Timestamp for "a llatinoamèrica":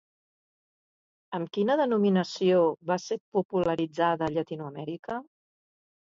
4.31-5.19